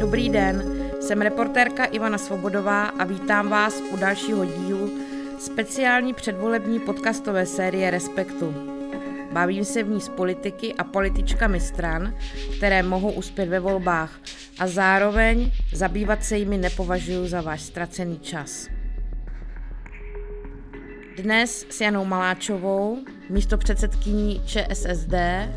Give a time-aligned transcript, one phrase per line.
[0.00, 0.64] Dobrý den,
[1.00, 4.90] jsem reportérka Ivana Svobodová a vítám vás u dalšího dílu
[5.38, 8.54] speciální předvolební podcastové série Respektu.
[9.32, 12.14] Bavím se v ní s politiky a političkami stran,
[12.56, 14.20] které mohou uspět ve volbách
[14.58, 18.73] a zároveň zabývat se jimi nepovažuji za váš ztracený čas.
[21.16, 22.98] Dnes s Janou Maláčovou,
[23.30, 25.14] místo předsedkyní ČSSD,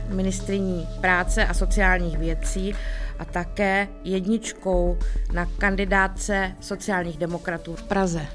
[0.10, 2.76] ministriní práce a sociálních věcí
[3.20, 4.98] a také jedničkou
[5.34, 8.28] na kandidáce sociálních demokratů v Praze.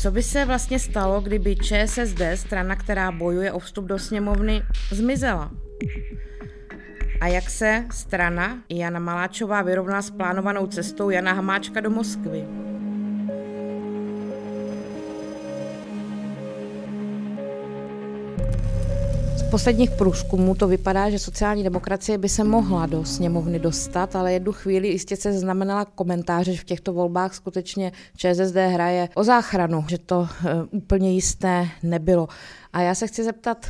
[0.00, 5.50] Co by se vlastně stalo, kdyby ČSSD, strana, která bojuje o vstup do sněmovny, zmizela?
[7.20, 12.67] A jak se strana Jana Maláčová vyrovná s plánovanou cestou Jana Hamáčka do Moskvy?
[19.50, 24.52] Posledních průzkumů to vypadá, že sociální demokracie by se mohla do sněmovny dostat, ale jednu
[24.52, 29.98] chvíli jistě se znamenala komentáře, že v těchto volbách skutečně ČSSD hraje o záchranu, že
[29.98, 30.28] to uh,
[30.70, 32.28] úplně jisté nebylo.
[32.72, 33.66] A já se chci zeptat,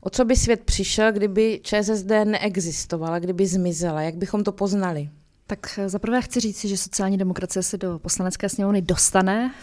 [0.00, 5.08] o co by svět přišel, kdyby ČSSD neexistovala, kdyby zmizela, jak bychom to poznali?
[5.46, 9.54] Tak eh, zaprvé chci říct, že sociální demokracie se do poslanecké sněmovny dostane.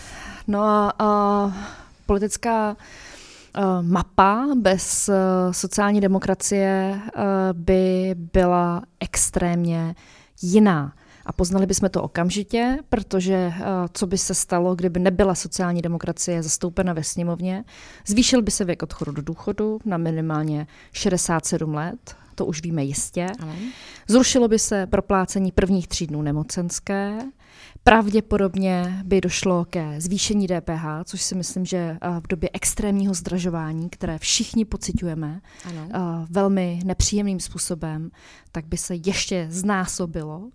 [0.48, 1.52] No a, a
[2.06, 2.76] politická Eh,
[3.82, 5.14] mapa bez eh,
[5.52, 7.22] sociální demokracie eh,
[7.54, 9.96] by byla extrémně
[10.42, 10.94] jiná.
[11.26, 13.54] A poznali bychom to okamžitě, protože
[13.94, 17.64] co by se stalo, kdyby nebyla sociální demokracie zastoupena ve sněmovně,
[18.08, 23.28] zvýšil by se věk odchodu do důchodu na minimálně 67 let, to už víme jistě.
[24.08, 27.20] Zrušilo by se proplácení prvních tří dnů nemocenské,
[27.84, 33.90] Pravděpodobně by došlo ke zvýšení DPH, což si myslím, že eh, v době extrémního zdražování,
[33.90, 35.88] které všichni pocitujeme ano.
[35.94, 38.12] Eh, velmi nepříjemným způsobem,
[38.52, 40.50] tak by se ještě znásobilo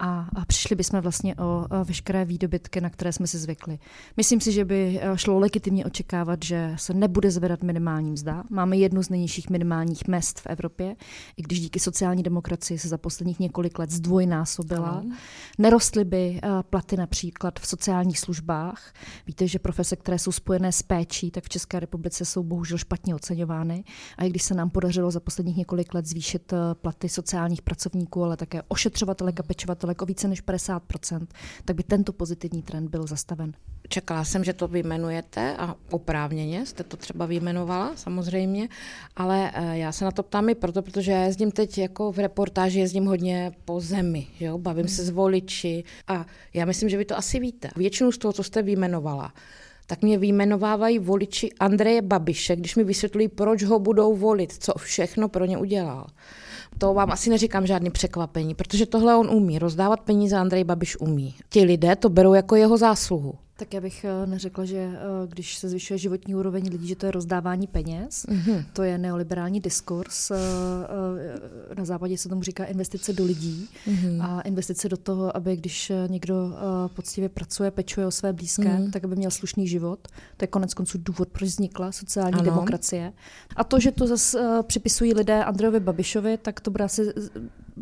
[0.00, 3.78] a, a přišli bychom vlastně o, veškeré výdobytky, na které jsme si zvykli.
[4.16, 8.44] Myslím si, že by eh, šlo legitimně očekávat, že se nebude zvedat minimální mzda.
[8.50, 10.96] Máme jednu z nejnižších minimálních mest v Evropě,
[11.36, 14.88] i když díky sociální demokracii se za posledních několik let zdvojnásobila.
[14.88, 15.16] Ano.
[15.58, 18.92] Nerostly by eh, platy například v sociálních službách.
[19.26, 23.14] Víte, že profese, které jsou spojené s péčí, tak v České republice jsou bohužel špatně
[23.14, 23.84] oceňovány.
[24.18, 28.24] A i když se nám podařilo za posledních několik let zvýšit eh, platy sociálních pracovníků,
[28.24, 31.26] ale také ošetřovatelek a pečovatelek, daleko více než 50%,
[31.64, 33.52] tak by tento pozitivní trend byl zastaven.
[33.88, 38.68] Čekala jsem, že to vyjmenujete a oprávněně jste to třeba vyjmenovala, samozřejmě,
[39.16, 42.18] ale eh, já se na to ptám i proto, protože já jezdím teď jako v
[42.18, 44.58] reportáži, jezdím hodně po zemi, jo?
[44.58, 47.70] bavím se s voliči a já myslím, že vy to asi víte.
[47.76, 49.32] Většinu z toho, co jste vyjmenovala,
[49.86, 55.28] tak mě vyjmenovávají voliči Andreje Babiše, když mi vysvětlují, proč ho budou volit, co všechno
[55.28, 56.06] pro ně udělal.
[56.78, 59.58] To vám asi neříkám žádný překvapení, protože tohle on umí.
[59.58, 61.34] Rozdávat peníze Andrej Babiš umí.
[61.48, 63.34] Ti lidé to berou jako jeho zásluhu.
[63.60, 67.06] Tak já bych eh, neřekla, že eh, když se zvyšuje životní úroveň lidí, že to
[67.06, 68.26] je rozdávání peněz.
[68.28, 68.64] Mm-hmm.
[68.72, 70.30] To je neoliberální diskurs.
[70.30, 70.36] Eh,
[71.74, 74.22] na západě se tomu říká investice do lidí mm-hmm.
[74.22, 76.52] a investice do toho, aby když někdo
[76.94, 78.90] poctivě pracuje, pečuje o své blízké, mm-hmm.
[78.90, 80.08] tak aby měl slušný život.
[80.36, 82.44] To je konec konců důvod, proč vznikla sociální ano.
[82.44, 83.12] demokracie.
[83.56, 87.12] A to, že to zase připisují lidé Andrejovi Babišovi, tak to bude asi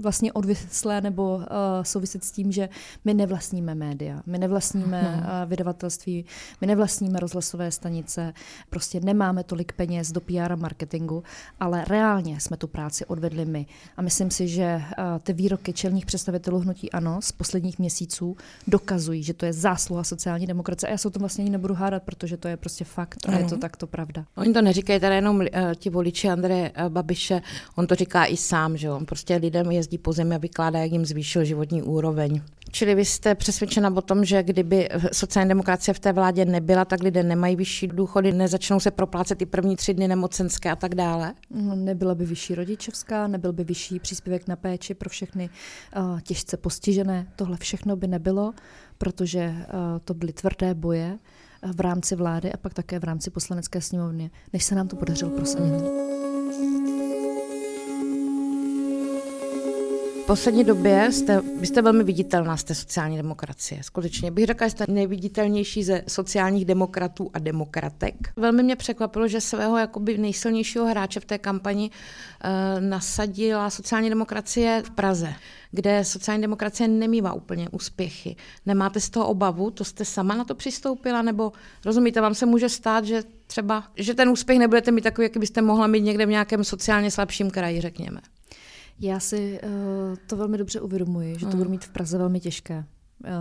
[0.03, 1.43] vlastně odvislé nebo uh,
[1.83, 2.69] souviset s tím, že
[3.05, 6.25] my nevlastníme média, my nevlastníme uh, vydavatelství,
[6.61, 8.33] my nevlastníme rozhlasové stanice,
[8.71, 11.23] prostě nemáme tolik peněz do PR a marketingu,
[11.61, 13.67] ale reálně jsme tu práci odvedli my.
[13.97, 18.37] A myslím si, že uh, ty výroky čelních představitelů hnutí ANO z posledních měsíců
[18.67, 20.89] dokazují, že to je zásluha sociální demokracie.
[20.89, 23.39] A já se o tom vlastně ani nebudu hádat, protože to je prostě fakt a
[23.39, 24.25] je to takto pravda.
[24.37, 27.43] Oni to neříkají tady jenom uh, ti voliči Andreje uh, Babiše,
[27.77, 30.79] on to říká i sám, že on prostě lidem je jezdí po zemi a vykládá,
[30.79, 32.41] jak jim zvýšil životní úroveň.
[32.71, 37.03] Čili vy jste přesvědčena o tom, že kdyby sociální demokracie v té vládě nebyla, tak
[37.03, 41.35] lidé nemají vyšší důchody, nezačnou se proplácet ty první tři dny nemocenské a tak dále?
[41.51, 45.51] No, nebyla by vyšší rodičovská, nebyl by vyšší příspěvek na péči pro všechny
[45.97, 47.27] uh, těžce postižené.
[47.37, 48.53] Tohle všechno by nebylo,
[48.99, 49.65] protože uh,
[50.05, 51.19] to byly tvrdé boje
[51.65, 54.97] uh, v rámci vlády a pak také v rámci poslanecké sněmovny, než se nám to
[54.97, 55.73] podařilo prosadit.
[55.73, 56.98] Mm.
[60.29, 63.83] Poslední době jste, vy jste velmi viditelná z té sociální demokracie.
[63.83, 68.15] Skutečně bych řekla, že jste nejviditelnější ze sociálních demokratů a demokratek.
[68.37, 74.83] Velmi mě překvapilo, že svého jakoby nejsilnějšího hráče v té kampani uh, nasadila sociální demokracie
[74.87, 75.35] v Praze,
[75.71, 78.37] kde sociální demokracie nemývá úplně úspěchy.
[78.67, 79.71] Nemáte z toho obavu?
[79.71, 81.23] To jste sama na to přistoupila?
[81.23, 81.53] Nebo
[81.85, 85.63] rozumíte, vám se může stát, že třeba, že ten úspěch nebudete mít takový, jaký byste
[85.63, 88.21] mohla mít někde v nějakém sociálně slabším kraji, řekněme?
[89.01, 89.71] Já si uh,
[90.27, 92.85] to velmi dobře uvědomuji, že to budu mít v Praze velmi těžké.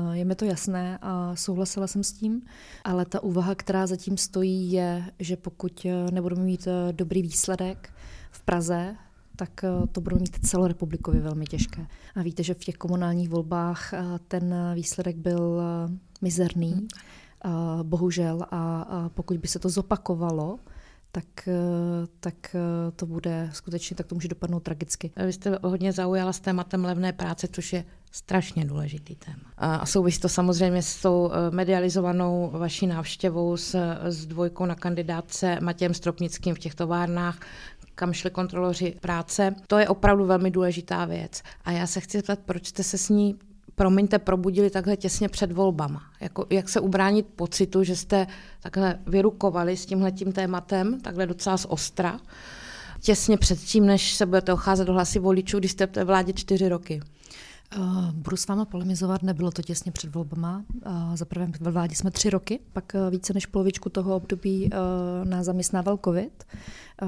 [0.08, 2.42] Uh, je mi to jasné a souhlasila jsem s tím,
[2.84, 7.94] ale ta úvaha, která zatím stojí, je, že pokud eh, nebudeme mít dobrý výsledek
[8.32, 8.96] v Praze,
[9.36, 11.88] tak to budou mít celorepublikově velmi těžké.
[12.16, 13.94] A víte, že v těch komunálních volbách
[14.28, 15.62] ten výsledek byl
[16.22, 16.88] mizerný, hmm.
[17.84, 20.60] bohužel, a pokud by se to zopakovalo,
[21.18, 25.12] tak, eh, tak eh, to bude skutečně, tak to může dopadnout tragicky.
[25.26, 29.52] Vy jste hodně zaujala s tématem levné práce, což je strašně důležitý téma.
[29.58, 35.58] A souvisí to samozřejmě s tou eh, medializovanou vaší návštěvou s, s dvojkou na kandidátce
[35.62, 37.40] Matějem Stropnickým v těch továrnách,
[37.96, 39.56] kam šli kontroloři práce.
[39.68, 41.42] To je opravdu velmi důležitá věc.
[41.66, 43.40] A já se chci zeptat, proč jste se s ní
[43.78, 46.02] promiňte, probudili takhle těsně před volbama.
[46.22, 48.28] Jako, jak se ubránit pocitu, že jste
[48.60, 52.20] takhle vyrukovali s tímhletím tématem, takhle docela z ostra,
[53.02, 56.34] těsně před tím, než se budete ocházet do hlasy voličů, když jste v té vládě
[56.34, 57.02] čtyři roky?
[57.78, 60.64] Uh, budu s váma polemizovat, nebylo to těsně před volbama.
[60.86, 64.70] Uh, za prvé ve vládě jsme tři roky, pak uh, více než polovičku toho období
[64.70, 66.44] uh, nás zaměstnával covid.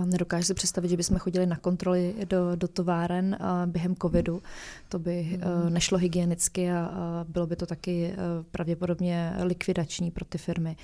[0.06, 4.42] Nedokážu si představit, že bychom chodili na kontroly do, do továren během covidu.
[4.90, 5.74] To by mm.
[5.74, 8.14] nešlo hygienicky a bylo by to taky
[8.52, 10.76] pravděpodobně likvidační pro ty firmy.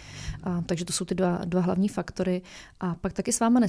[0.65, 2.41] Takže to jsou ty dva, dva hlavní faktory.
[2.79, 3.59] A pak taky s váma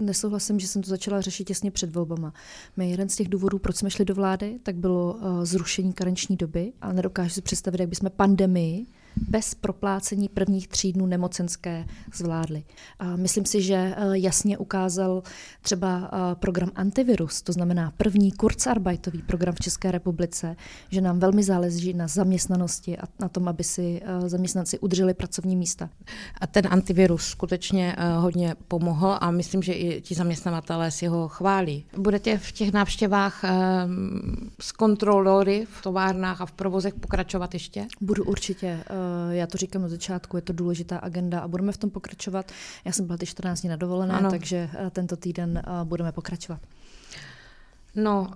[0.00, 2.34] nesouhlasím, že jsem to začala řešit těsně před volbama.
[2.76, 6.72] My jeden z těch důvodů, proč jsme šli do vlády, tak bylo zrušení karenční doby
[6.80, 8.86] a nedokážu si představit, jak bychom pandemii
[9.28, 11.84] bez proplácení prvních tří dnů nemocenské
[12.14, 12.64] zvládli.
[12.98, 15.22] A myslím si, že eh, jasně ukázal
[15.62, 20.56] třeba eh, program Antivirus, to znamená první kurzarbeitový program v České republice,
[20.90, 25.56] že nám velmi záleží na zaměstnanosti a na tom, aby si eh, zaměstnanci udrželi pracovní
[25.56, 25.90] místa.
[26.40, 31.84] A ten antivirus skutečně hodně pomohl a myslím, že i ti zaměstnavatelé si ho chválí.
[31.96, 33.44] Budete v těch návštěvách
[34.60, 37.86] s kontrolory v továrnách a v provozech pokračovat ještě?
[38.00, 38.84] Budu určitě.
[39.06, 42.52] Eh, já to říkám od začátku, je to důležitá agenda a budeme v tom pokračovat.
[42.84, 44.30] Já jsem byla ty 14 dní na dovolené, ano.
[44.30, 46.60] takže eh, tento týden eh, budeme pokračovat.
[47.94, 48.30] No,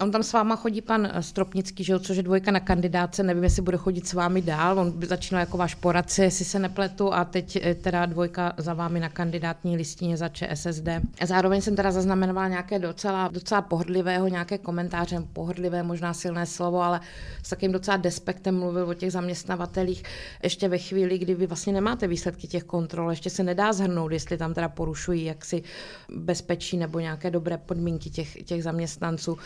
[0.00, 3.62] On tam s váma chodí pan Stropnický, že což je dvojka na kandidáce, nevím, jestli
[3.62, 7.58] bude chodit s vámi dál, on začínal jako váš poradce, jestli se nepletu, a teď
[7.62, 10.88] eh, teda dvojka za vámi na kandidátní listině za ČSSD.
[11.24, 17.00] Zároveň jsem teda zaznamenovala nějaké docela, docela pohodlivého, nějaké komentáře, pohodlivé, možná silné slovo, ale
[17.42, 20.02] s takým docela despektem mluvil o těch zaměstnavatelích
[20.42, 24.36] ještě ve chvíli, kdy vy vlastně nemáte výsledky těch kontrol, ještě se nedá zhrnout, jestli
[24.36, 25.62] tam teda porušují jaksi
[26.08, 29.38] bezpečí nebo nějaké dobré podmínky těch, těch zaměstnanců.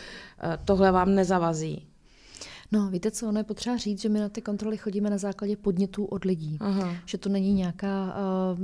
[0.43, 1.87] Eh, tohle vám nezavazí.
[2.73, 5.57] No, víte co, ono je potřeba říct, že my na ty kontroly chodíme na základě
[5.57, 6.59] podnětů od lidí.
[6.61, 6.95] Aha.
[7.07, 8.59] Že to není nějaká uh,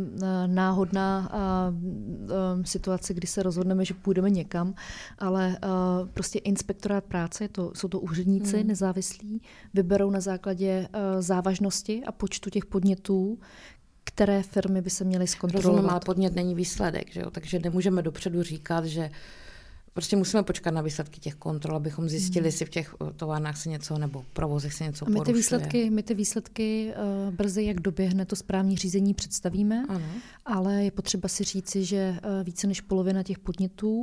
[0.46, 1.76] náhodná uh,
[2.24, 4.74] uh, situace, kdy se rozhodneme, že půjdeme někam,
[5.18, 8.66] ale uh, prostě inspektorát práce, to, jsou to úředníci hmm.
[8.66, 9.42] nezávislí,
[9.74, 13.38] vyberou na základě uh, závažnosti a počtu těch podnětů,
[14.04, 15.72] které firmy by se měly zkontrolovat.
[15.72, 17.30] Rozumím, ale podnět není výsledek, že jo?
[17.30, 19.10] takže nemůžeme dopředu říkat, že
[19.94, 22.46] Prostě musíme počkat na výsledky těch kontrol, abychom zjistili, hmm.
[22.46, 25.90] jestli v těch eh, továrnách se něco nebo provozech se něco a my ty výsledky,
[25.90, 26.94] my ty výsledky
[27.26, 30.04] uh, brzy, jak doběhne to správní řízení, představíme, ano.
[30.44, 34.02] ale je potřeba si říci, že uh, více než polovina těch podnětů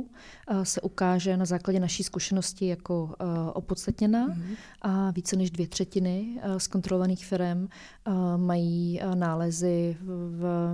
[0.50, 4.54] uh, se ukáže na základě naší zkušenosti jako uh, opodstatněná hmm.
[4.82, 7.68] a více než dvě třetiny uh, z kontrolovaných firm
[8.06, 10.08] uh, mají uh, nálezy v,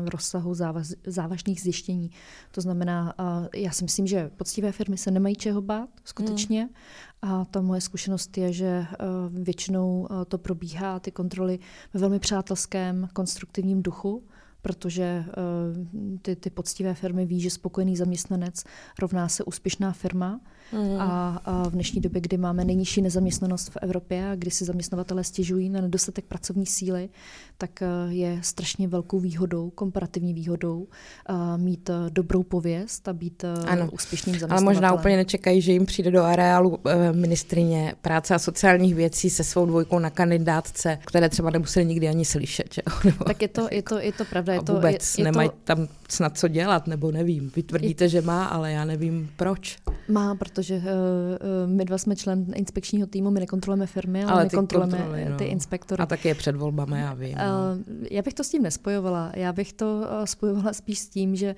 [0.04, 2.10] v rozsahu závaz, závažných zjištění.
[2.50, 6.68] To znamená, uh, já si myslím, že poctivé firmy se nemají čeho bát, skutečně.
[7.22, 7.34] Hmm.
[7.34, 11.58] A ta moje zkušenost je, že uh, většinou uh, to probíhá, ty kontroly
[11.94, 14.22] ve velmi přátelském, konstruktivním duchu
[14.66, 18.64] protože uh, ty, ty poctivé firmy ví, že spokojený zaměstnanec
[18.98, 20.40] rovná se úspěšná firma
[20.72, 21.00] Mm.
[21.00, 25.24] A, a v dnešní době, kdy máme nejnižší nezaměstnanost v Evropě a kdy si zaměstnavatele
[25.24, 27.08] stěžují na nedostatek pracovní síly,
[27.58, 30.86] tak eh, je strašně velkou výhodou, komparativní výhodou
[31.28, 33.88] eh, mít eh, dobrou pověst a být ano.
[33.92, 34.68] úspěšným zaměstnavatelem.
[34.68, 36.78] Ale možná úplně nečekají, že jim přijde do areálu
[37.12, 42.24] ministrině práce a sociálních věcí se svou dvojkou na kandidátce, které třeba nemuseli nikdy ani
[42.24, 42.74] slyšet.
[42.74, 42.82] Že?
[43.26, 44.55] tak je to, je, to, je to pravda.
[44.56, 45.54] Je to, vůbec je, je nemají to...
[45.64, 47.50] tam snad co dělat, nebo nevím.
[47.56, 48.08] Vy tvrdíte, je...
[48.08, 49.78] že má, ale já nevím proč.
[50.08, 50.82] Má, protože uh,
[51.66, 55.36] my dva jsme člen inspekčního týmu, my nekontrolujeme firmy, ale, ale my kontrolujeme kontroly, no.
[55.36, 56.02] ty inspektory.
[56.02, 57.34] A taky je před volbami, já vím.
[57.34, 57.38] Uh.
[58.10, 59.32] Já bych to s tím nespojovala.
[59.34, 61.54] Já bych to uh, spojovala spíš s tím, že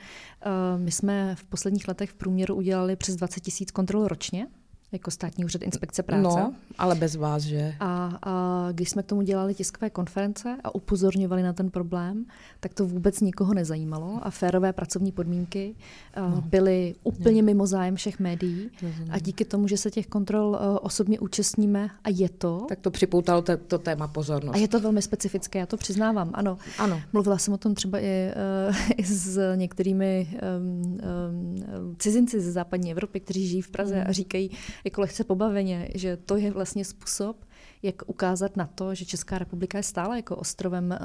[0.47, 4.47] uh, my jsme v posledních letech v průměru udělali přes 20 tisíc kontrol ročně
[4.93, 6.23] jako státní úřad inspekce práce.
[6.23, 7.75] No, ale bez vás, že?
[7.81, 12.25] A, a když jsme k tomu dělali tiskové konference a upozorňovali na ten problém,
[12.61, 15.75] tak to vůbec nikoho nezajímalo a férové pracovní podmínky
[16.17, 16.43] no.
[16.47, 18.71] byly úplně mimo zájem všech médií
[19.11, 22.67] a díky tomu, že se těch kontrol uh, osobně účastníme a je to...
[22.69, 24.55] Tak to připoutalo te, to téma pozornost.
[24.55, 26.59] A je to velmi specifické, já to přiznávám, ano.
[26.79, 27.01] ano.
[27.13, 28.33] Mluvila jsem o tom třeba i,
[28.69, 30.29] uh, i s některými
[30.59, 34.05] um, um, cizinci ze západní Evropy, kteří žijí v Praze mm.
[34.09, 34.51] a říkají,
[34.85, 37.37] jako lehce pobaveně, že to je vlastně způsob,
[37.83, 40.99] jak ukázat na to, že Česká republika je stále jako ostrovem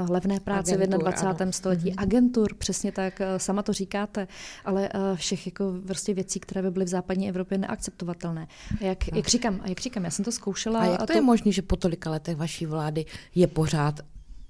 [0.00, 1.42] uh, levné práce Agentur, v 21.
[1.44, 1.52] Ano.
[1.52, 1.90] století.
[1.90, 2.02] Mm-hmm.
[2.02, 4.28] Agentur, přesně tak, uh, sama to říkáte,
[4.64, 8.48] ale uh, všech jako prostě věcí, které by byly v západní Evropě neakceptovatelné.
[8.80, 10.80] A jak, jak, říkám, a jak říkám, já jsem to zkoušela.
[10.80, 14.00] A jak to, to je možné, že po tolika letech vaší vlády je pořád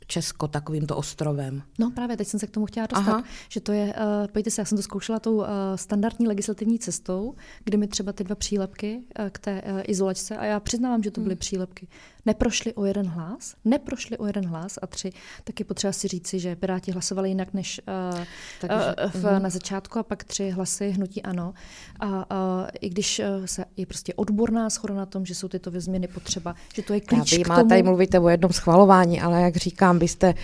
[0.09, 1.63] Česko takovýmto ostrovem.
[1.79, 3.25] No právě, teď jsem se k tomu chtěla dostat, Aha.
[3.49, 7.35] že to je, uh, pojďte se, já jsem to zkoušela tou uh, standardní legislativní cestou,
[7.65, 11.11] kdy mi třeba ty dva přílepky uh, k té uh, izolačce, a já přiznávám, že
[11.11, 11.39] to byly hmm.
[11.39, 11.89] přílepky,
[12.29, 15.13] neprošly o jeden hlas, neprošly o jeden hlas a tři,
[15.45, 18.25] taky potřeba si říci, že Piráti hlasovali jinak než uh,
[18.61, 21.55] Takže, uh, v, uh, na začátku a pak tři hlasy hnutí ano.
[22.01, 25.71] A uh, i když uh, se je prostě odborná schoda na tom, že jsou tyto
[25.75, 27.69] změny potřeba, že to je klíč Já vím, k tomu.
[27.69, 30.35] tady mluvíte o jednom schvalování, ale jak říkám, vy jste,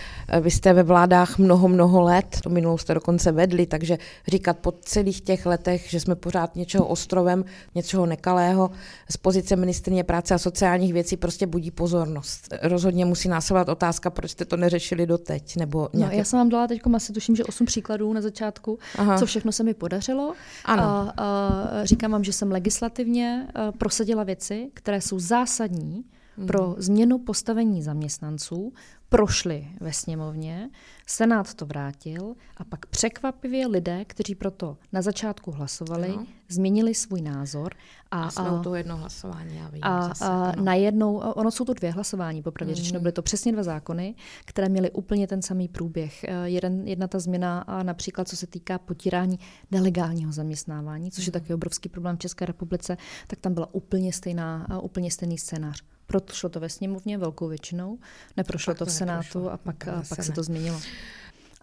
[0.41, 3.99] vy jste ve vládách mnoho, mnoho let, to minulou jste dokonce vedli, takže
[4.29, 8.71] říkat po celých těch letech, že jsme pořád něčeho ostrovem, něčeho nekalého,
[9.11, 12.55] z pozice ministrně práce a sociálních věcí prostě budí pozornost.
[12.63, 15.57] Rozhodně musí následovat otázka, proč jste to neřešili doteď.
[15.57, 16.15] Nebo nějaké...
[16.15, 19.19] no, já jsem vám dala teď asi tuším, že osm příkladů na začátku, Aha.
[19.19, 20.35] co všechno se mi podařilo.
[20.65, 20.83] Ano.
[20.83, 26.05] A, a říkám vám, že jsem legislativně prosadila věci, které jsou zásadní
[26.47, 26.75] pro mhm.
[26.79, 28.73] změnu postavení zaměstnanců,
[29.09, 30.71] prošly ve sněmovně,
[31.07, 36.27] Senát to vrátil a pak překvapivě lidé, kteří proto na začátku hlasovali, no.
[36.49, 37.75] změnili svůj názor.
[38.11, 39.81] A, a toho jedno hlasování, já vím.
[39.85, 42.77] A, zase, a najednou, ono jsou to dvě hlasování, popravdě mm.
[42.77, 46.25] řečeno, byly to přesně dva zákony, které měly úplně ten samý průběh.
[46.25, 49.39] Eh, jeden, jedna ta změna například, co se týká potírání
[49.71, 51.29] nelegálního zaměstnávání, což mm.
[51.29, 51.43] je mhm.
[51.43, 52.97] taky obrovský problém v České republice,
[53.27, 55.83] tak tam byla úplně, stejná, úplně stejný scénář.
[56.07, 57.99] Prošlo to ve sněmovně velkou většinou,
[58.37, 59.51] neprošlo to v Senátu neprošlo.
[59.53, 60.81] a pak, a pak se to změnilo.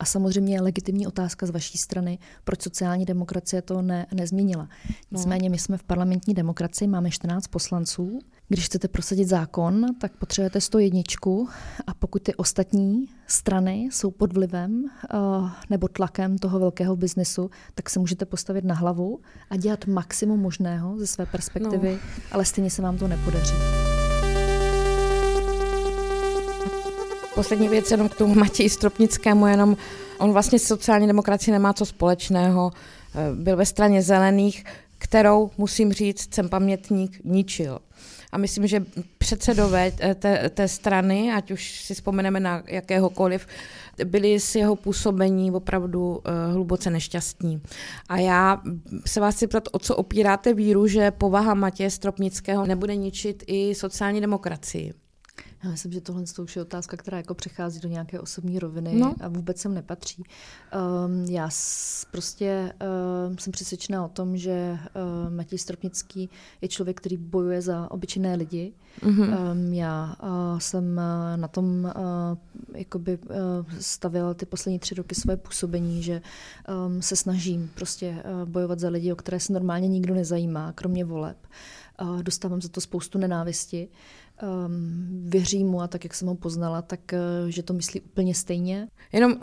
[0.02, 4.70] A samozřejmě je legitimní otázka z vaší strany, proč sociální demokracie to ne, nezměnila.
[5.12, 5.18] No.
[5.18, 8.20] Nicméně my jsme v parlamentní demokracii, máme 14 poslanců.
[8.48, 11.02] Když chcete prosadit zákon, tak potřebujete 101
[11.88, 17.90] a pokud ty ostatní strany jsou pod vlivem uh, nebo tlakem toho velkého biznesu, tak
[17.90, 22.24] se můžete postavit na hlavu a dělat maximum možného ze své perspektivy, no.
[22.32, 23.91] ale stejně se vám to nepodaří.
[27.42, 29.78] Poslední věc jenom k tomu Matěji Stropnickému, jenom
[30.18, 32.72] on vlastně s sociální demokracií nemá co společného.
[33.16, 34.64] Eh, byl ve straně zelených,
[34.98, 37.80] kterou, musím říct, jsem pamětník, ničil.
[38.32, 38.86] A myslím, že
[39.18, 43.48] předsedové té, té strany, ať už si vzpomeneme na jakéhokoliv,
[44.04, 47.62] byli s jeho působení opravdu uh, hluboce nešťastní.
[48.10, 48.62] A já
[49.06, 53.76] se vás chci ptat, o co opíráte víru, že povaha Matěje Stropnického nebude ničit i
[53.76, 54.94] sociální demokracii?
[55.64, 59.16] Já myslím, že tohle už je otázka, která jako přechází do nějaké osobní roviny no.
[59.22, 60.24] a vůbec sem nepatří.
[61.06, 62.74] Um, já s, prostě
[63.28, 64.78] um, jsem přesvědčená o tom, že
[65.28, 66.30] um, Matěj Stropnický
[66.62, 68.74] je člověk, který bojuje za obyčejné lidi.
[69.02, 69.52] Mm-hmm.
[69.52, 72.38] Um, já uh, jsem uh, na tom uh,
[72.78, 73.36] jakoby uh,
[73.80, 76.22] stavila ty poslední tři roky své působení, že
[76.88, 81.06] um, se snažím prostě uh, bojovat za lidi, o které se normálně nikdo nezajímá, kromě
[81.06, 81.38] voleb.
[82.02, 83.88] Uh, dostávám za to spoustu nenávisti
[84.42, 88.36] um, věřím mu a tak, jak jsem ho poznala, tak uh, že to myslí úplně
[88.36, 88.88] stejně.
[89.14, 89.36] Jenom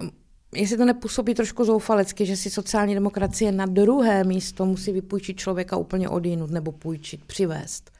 [0.54, 5.76] jestli to nepůsobí trošku zoufalecky, že si sociální demokracie na druhé místo musí vypůjčit člověka
[5.76, 7.90] úplně odjinut nebo půjčit, přivést.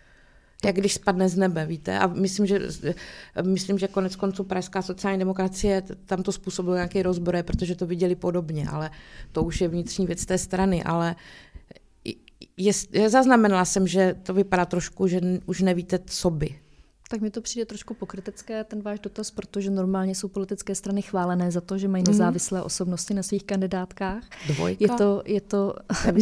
[0.65, 1.99] Jak když spadne z nebe, víte?
[1.99, 2.61] A myslím, že,
[3.43, 8.15] myslím, že konec konců pražská sociální demokracie tam to způsobilo nějaký rozbor, protože to viděli
[8.15, 8.91] podobně, ale
[9.33, 11.17] to už je vnitřní věc té strany, ale
[12.57, 16.59] je, je, zaznamenala jsem, že to vypadá trošku, že už nevíte, co by
[17.11, 21.51] Tak mi to přijde trošku pokrytecké, ten váš dotaz, protože normálně jsou politické strany chválené
[21.51, 22.13] za to, že mají mhm.
[22.13, 24.23] nezávislé osobnosti na svých kandidátkách.
[24.47, 24.85] Dvojka.
[24.85, 25.75] Je to, je to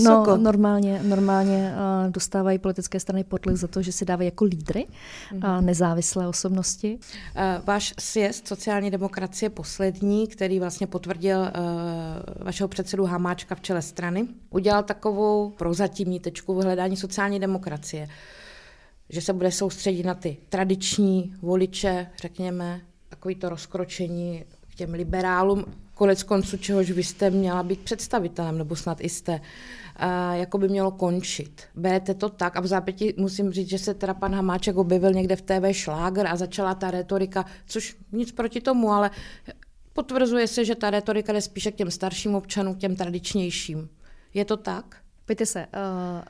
[0.04, 4.86] no, normálně, normálně uh, dostávají politické strany potlech za to, že si dávají jako lídry
[5.32, 6.98] uh, nezávislé osobnosti.
[6.98, 11.50] Uh, váš sjezd sociální demokracie poslední, který vlastně potvrdil
[12.40, 18.08] vašeho předsedu Hamáčka v čele strany, udělal takovou prozatímní tečku v hledání sociální demokracie
[19.08, 25.64] že se bude soustředit na ty tradiční voliče, řekněme, takový to rozkročení k těm liberálům,
[25.94, 29.40] konec konců, čehož vy jste měla být představitelem, nebo snad i jste,
[30.32, 31.62] jako by mělo končit.
[31.74, 35.36] Berete to tak a v zápěti musím říct, že se teda pan Hamáček objevil někde
[35.36, 39.10] v TV šláger a začala ta retorika, což nic proti tomu, ale
[39.92, 43.88] potvrzuje se, že ta retorika jde spíše k těm starším občanům, k těm tradičnějším.
[44.34, 44.96] Je to tak?
[45.26, 45.72] Pojďte se, uh,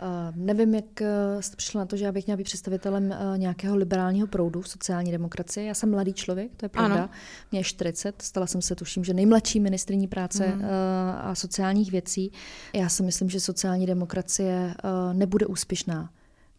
[0.09, 3.38] uh, nevím, jak uh, jste přišla na to, že já bych měla být představitelem uh,
[3.38, 5.67] nějakého liberálního proudu v sociální demokracii.
[5.67, 6.95] Já jsem mladý člověk, to je pravda.
[6.95, 7.11] Ano.
[7.50, 10.61] Mě je 40, stala jsem se, tuším, že nejmladší ministrní práce mm.
[10.61, 10.67] uh,
[11.19, 12.33] a sociálních věcí.
[12.75, 16.11] Já si myslím, že sociální demokracie uh, nebude úspěšná,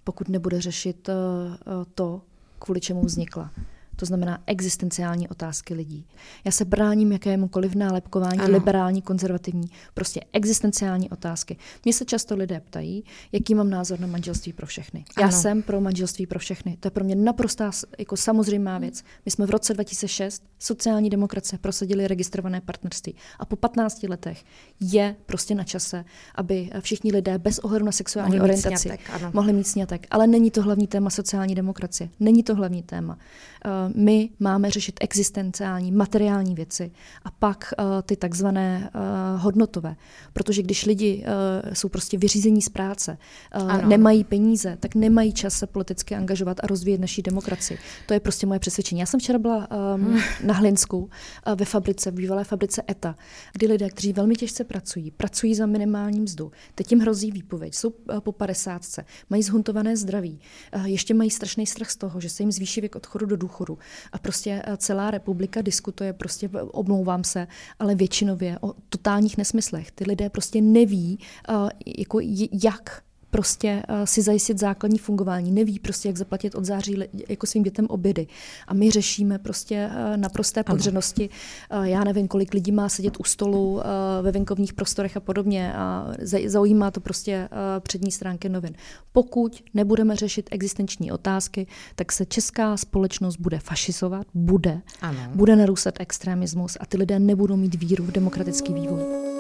[0.04, 2.22] pokud nebude řešit uh, uh, to,
[2.60, 3.52] kvůli čemu vznikla
[4.00, 6.06] to znamená existenciální otázky lidí.
[6.46, 8.54] Já se bráním jakémukoliv nálepkování ano.
[8.54, 11.58] liberální, konzervativní, prostě existenciální otázky.
[11.86, 15.06] Mně se často lidé ptají, jaký mám názor na manželství pro všechny.
[15.16, 15.28] Ano.
[15.28, 16.78] Já jsem pro manželství pro všechny.
[16.80, 19.04] To je pro mě naprostá jako samozřejmá věc.
[19.26, 24.44] My jsme v roce 2006 sociální demokracie prosadili registrované partnerství a po 15 letech
[24.80, 29.34] je prostě na čase, aby všichni lidé bez ohledu na sexuální mohli orientaci mít snětek,
[29.34, 30.08] mohli mít snětek.
[30.10, 32.10] Ale není to hlavní téma sociální demokracie.
[32.20, 33.18] Není to hlavní téma.
[33.66, 36.92] Uh, my máme řešit existenciální, materiální věci
[37.26, 39.96] a pak uh, ty takzvané uh, hodnotové.
[40.34, 43.18] Protože když lidi uh, jsou prostě vyřízení z práce,
[43.62, 47.80] uh, nemají peníze, tak nemají čas se politicky angažovat a rozvíjet naší demokracii.
[48.06, 49.00] To je prostě moje přesvědčení.
[49.00, 51.10] Já jsem včera byla um, na Hlinsku
[51.56, 53.16] ve fabrice, v bývalé fabrice ETA,
[53.54, 57.94] kdy lidé, kteří velmi těžce pracují, pracují za minimální mzdu, teď jim hrozí výpověď, jsou
[58.20, 60.40] po padesátce, mají zhuntované zdraví,
[60.86, 63.77] ještě mají strašný strach z toho, že se jim zvýší věk odchodu do důchodu
[64.12, 67.48] a prostě eh, celá republika diskutuje, prostě omlouvám se,
[67.80, 69.92] ale většinově o totálních nesmyslech.
[69.92, 71.20] Ty lidé prostě neví,
[71.50, 71.54] eh,
[71.98, 72.20] jako
[72.64, 77.64] jak prostě uh, si zajistit základní fungování, neví prostě, jak zaplatit od září jako svým
[77.64, 78.28] dětem obědy.
[78.68, 81.30] A my řešíme prostě uh, naprosté podřenosti.
[81.74, 83.82] Uh, já nevím, kolik lidí má sedět u stolu uh,
[84.22, 86.08] ve venkovních prostorech a podobně a
[86.46, 88.76] zaujímá to prostě uh, přední stránky novin.
[89.12, 95.20] Pokud nebudeme řešit existenční otázky, tak se česká společnost bude fašizovat, bude, ano.
[95.36, 99.37] bude narůstat extremismus a ty lidé nebudou mít víru v demokratický vývoj.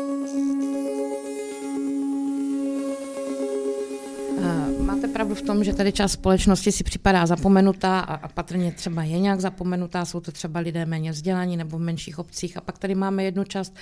[5.18, 9.20] Pravdu v tom, že tady část společnosti si připadá zapomenutá a, a patrně třeba je
[9.20, 12.58] nějak zapomenutá, jsou to třeba lidé méně vzdělaní nebo v menších obcích.
[12.58, 13.74] A pak tady máme jednu část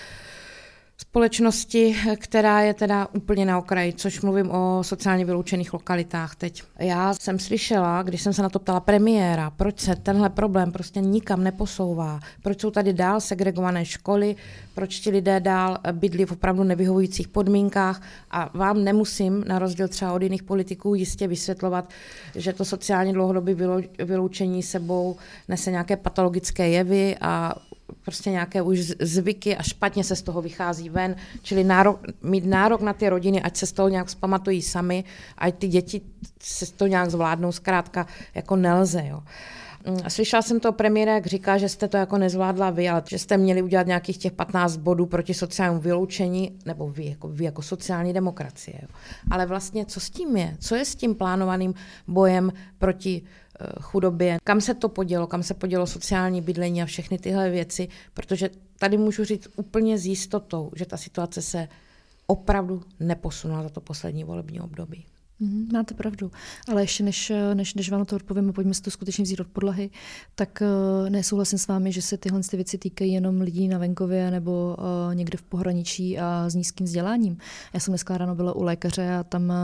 [0.97, 6.63] společnosti, která je teda úplně na okraji, což mluvím o sociálně vyloučených lokalitách teď.
[6.79, 11.01] Já jsem slyšela, když jsem se na to ptala premiéra, proč se tenhle problém prostě
[11.01, 14.36] nikam neposouvá, proč jsou tady dál segregované školy,
[14.73, 20.13] proč ti lidé dál bydlí v opravdu nevyhovujících podmínkách a vám nemusím, na rozdíl třeba
[20.13, 21.89] od jiných politiků, jistě vysvětlovat,
[22.36, 23.55] že to sociálně dlouhodobé
[23.99, 25.15] vyloučení sebou
[25.47, 27.55] nese nějaké patologické jevy a
[28.02, 32.82] prostě nějaké už zvyky a špatně se z toho vychází ven, čili nárok, mít nárok
[32.82, 35.04] na ty rodiny, ať se z toho nějak zpamatují sami,
[35.38, 36.02] ať ty děti
[36.41, 39.06] se to nějak zvládnou, zkrátka jako nelze.
[39.08, 39.24] Jo.
[39.88, 43.19] Mm, slyšela jsem to premiéra, jak říká, že jste to jako nezvládla vy, ale že
[43.19, 47.62] jste měli udělat nějakých těch 15 bodů proti sociálnímu vyloučení, nebo vy jako, vy jako
[47.62, 48.80] sociální demokracie.
[48.82, 48.88] Jo.
[49.32, 50.58] Ale vlastně co s tím je?
[50.60, 51.74] Co je s tím plánovaným
[52.08, 53.21] bojem proti
[53.82, 58.50] chudobě, kam se to podělo, kam se podělo sociální bydlení a všechny tyhle věci, protože
[58.80, 61.68] tady můžu říct úplně s jistotou, že ta situace se
[62.28, 65.06] opravdu neposunula za to poslední volební období.
[65.39, 66.32] Mm, máte pravdu,
[66.67, 69.39] ale ještě než, než, než vám na to odpovím a pojďme si to skutečně vzít
[69.39, 69.89] od podlahy,
[70.36, 74.32] tak uh, nesouhlasím s vámi, že se tyhle ty věci týkají jenom lidí na venkově
[74.32, 77.38] nebo uh, někde v pohraničí a s nízkým vzděláním.
[77.74, 79.56] Já jsem dneska ráno byla u lékaře a tam uh,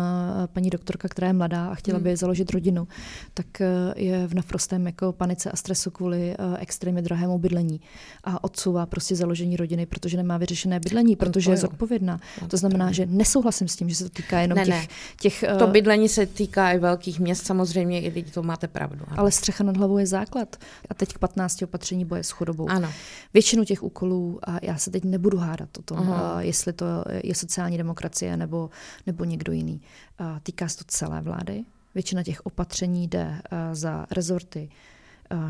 [0.48, 2.04] paní doktorka, která je mladá a chtěla mm.
[2.04, 2.88] by založit rodinu,
[3.34, 7.82] tak uh, je v naprostém jako panice a stresu kvůli uh, extrémně drahému bydlení
[8.24, 12.20] a odsouvá prostě založení rodiny, protože nemá vyřešené bydlení, protože je zodpovědná.
[12.48, 14.88] To znamená, že nesouhlasím s tím, že se to týká jenom ne, těch, ne.
[15.22, 19.06] těch to bydlení se týká i velkých měst, samozřejmě i lidi, to máte pravdu.
[19.08, 19.20] Ano.
[19.20, 20.56] Ale střecha nad hlavou je základ.
[20.90, 22.70] A teď k 15 opatření boje s chudobou.
[22.70, 22.94] Ano.
[23.34, 26.40] Většinu těch úkolů, a já se teď nebudu hádat o tom, uh-huh.
[26.40, 26.86] jestli to
[27.24, 28.70] je sociální demokracie nebo,
[29.08, 29.82] nebo někdo jiný.
[30.20, 31.64] A týká se to celé vlády.
[31.96, 33.42] Většina těch opatření jde
[33.74, 34.70] za rezorty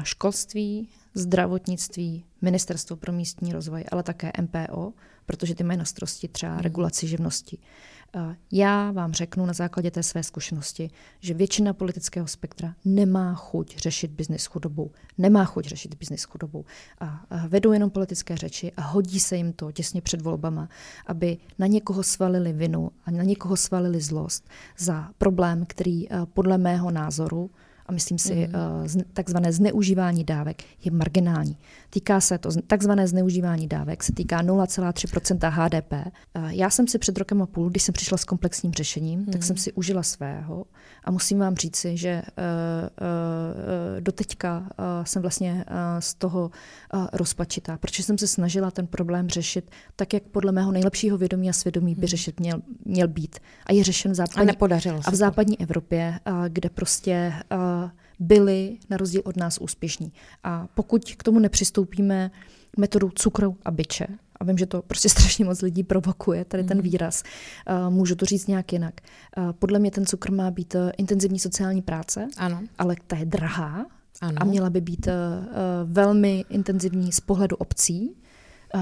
[0.03, 4.93] školství, zdravotnictví, Ministerstvo pro místní rozvoj, ale také MPO,
[5.25, 6.61] protože ty mají na starosti třeba hmm.
[6.61, 7.57] regulaci živnosti.
[8.51, 14.11] Já vám řeknu na základě té své zkušenosti, že většina politického spektra nemá chuť řešit
[14.11, 14.91] biznis chudobou.
[15.17, 16.65] Nemá chuť řešit biznis chudobou.
[16.99, 20.69] A vedou jenom politické řeči a hodí se jim to těsně před volbama,
[21.05, 26.91] aby na někoho svalili vinu a na někoho svalili zlost za problém, který podle mého
[26.91, 27.49] názoru
[27.91, 29.03] a myslím si, mm.
[29.13, 31.57] takzvané zneužívání dávek je marginální.
[31.89, 35.93] Týká se to, takzvané zneužívání dávek se týká 0,3% HDP.
[35.93, 36.11] Eh,
[36.49, 39.25] já jsem si před rokem a půl, když jsem přišla s komplexním řešením, mm.
[39.25, 39.41] tak mhm.
[39.43, 40.65] jsem si užila svého
[41.03, 44.69] a musím vám říci, že uh, doteďka
[45.03, 45.65] jsem vlastně
[45.99, 46.51] z toho
[47.13, 51.53] rozpačitá, protože jsem se snažila ten problém řešit tak, jak podle mého nejlepšího vědomí a
[51.53, 52.07] svědomí by mhm.
[52.07, 53.39] řešit měl, měl být.
[53.65, 55.63] A je řešen v západní, a nepodařilo a v západní to.
[55.63, 57.80] Evropě, kde prostě uh,
[58.19, 60.13] byli na rozdíl od nás úspěšní.
[60.43, 62.31] A pokud k tomu nepřistoupíme
[62.77, 66.77] metodou cukru a byče, a vím, že to prostě strašně moc lidí provokuje, tady ten
[66.77, 66.83] mhm.
[66.83, 67.23] výraz,
[67.69, 68.93] uh, můžu to říct nějak jinak.
[69.37, 72.61] Uh, podle mě ten cukr má být intenzivní sociální práce, ano.
[72.77, 73.85] ale ta je drahá
[74.21, 74.37] ano.
[74.41, 75.07] a měla by být
[75.85, 78.15] velmi intenzivní z pohledu obcí,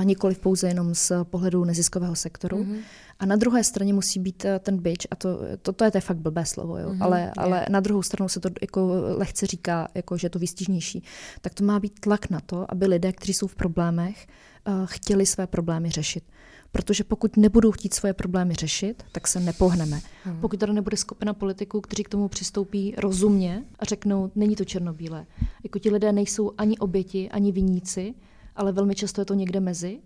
[0.03, 2.57] nikoli pouze jenom z pohledu neziskového sektoru.
[2.57, 2.79] Mm-hmm.
[3.19, 5.99] A na druhé straně musí být eh, ten byč, a to, to, to je to
[5.99, 9.87] fakt blbé slovo, jo, mm-hmm, ale, ale na druhou stranu se to jako lehce říká,
[9.95, 11.03] jako, že je to výstižnější.
[11.41, 14.27] Tak to má být tlak na to, aby lidé, kteří jsou v problémech,
[14.67, 16.23] uh, chtěli své problémy řešit.
[16.71, 20.01] Protože pokud nebudou chtít svoje problémy řešit, tak se nepohneme.
[20.23, 20.41] Hmm.
[20.41, 25.25] Pokud tady nebude skupina politiků, kteří k tomu přistoupí rozumně a řeknou, není to černobílé.
[25.63, 28.13] Jako ti lidé nejsou ani oběti, ani viníci,
[28.59, 29.99] ale velmi často je to někde mezi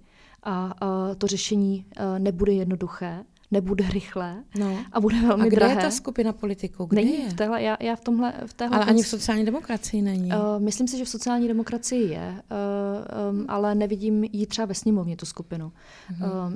[0.43, 4.77] a, a to řešení a, nebude jednoduché, nebude rychlé no.
[4.91, 5.73] a bude velmi a kde drahé.
[5.73, 6.85] je ta skupina politiků?
[6.85, 7.29] Kde není je?
[7.29, 8.33] V téhle, já, já v tomhle...
[8.45, 10.29] V téhle ale ani v sociální demokracii není.
[10.29, 14.73] Uh, myslím si, že v sociální demokracii je, uh, um, ale nevidím ji třeba ve
[14.73, 15.71] sněmovně, tu skupinu.
[16.11, 16.25] Uh-huh.
[16.25, 16.53] Uh,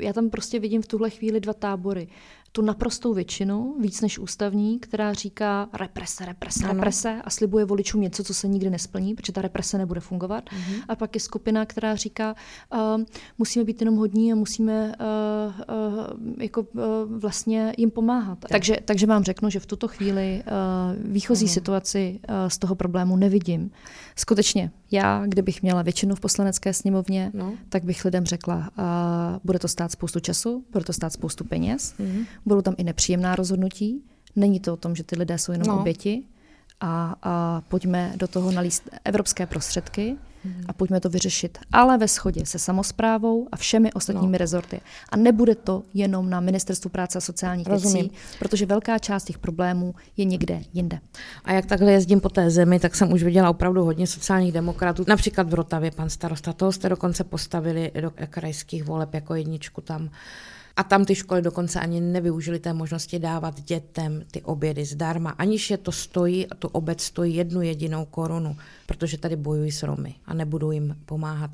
[0.00, 2.08] já tam prostě vidím v tuhle chvíli dva tábory
[2.52, 6.72] tu naprostou většinu, víc než ústavní, která říká represe, represe, ano.
[6.72, 10.44] represe a slibuje voličům něco, co se nikdy nesplní, protože ta represe nebude fungovat.
[10.44, 10.82] Uh-huh.
[10.88, 12.34] A pak je skupina, která říká,
[12.72, 13.04] uh,
[13.38, 15.54] musíme být jenom hodní a musíme uh,
[16.24, 16.82] uh, jako uh,
[17.18, 18.38] vlastně jim pomáhat.
[18.38, 18.50] Tak.
[18.50, 21.52] Takže, takže vám řeknu, že v tuto chvíli uh, výchozí uh-huh.
[21.52, 23.70] situaci uh, z toho problému nevidím.
[24.16, 27.52] Skutečně, já, kdybych měla většinu v poslanecké sněmovně, no.
[27.68, 28.84] tak bych lidem řekla, uh,
[29.44, 33.36] bude to stát spoustu času, bude to stát spoustu peněz, uh-huh Budou tam i nepříjemná
[33.36, 34.02] rozhodnutí.
[34.36, 35.80] Není to o tom, že ty lidé jsou jenom no.
[35.80, 36.22] oběti.
[36.80, 40.16] A, a pojďme do toho nalíst evropské prostředky
[40.66, 44.38] a pojďme to vyřešit, ale ve shodě se samozprávou a všemi ostatními no.
[44.38, 44.80] rezorty.
[45.08, 48.02] A nebude to jenom na Ministerstvu práce a sociálních Rozumím.
[48.02, 50.98] věcí, protože velká část těch problémů je někde jinde.
[51.44, 55.04] A jak takhle jezdím po té zemi, tak jsem už viděla opravdu hodně sociálních demokratů.
[55.08, 60.10] Například v Rotavě pan starosta, toho jste dokonce postavili do krajských voleb jako jedničku tam.
[60.78, 65.70] A tam ty školy dokonce ani nevyužily té možnosti dávat dětem ty obědy zdarma, aniž
[65.70, 70.14] je to stojí a tu obec stojí jednu jedinou korunu, protože tady bojují s Romy
[70.26, 71.50] a nebudou jim pomáhat.